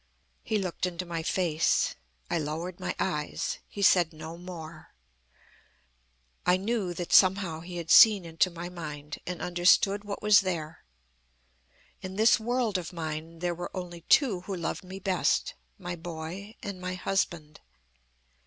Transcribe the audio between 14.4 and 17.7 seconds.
who loved me best my boy and my husband.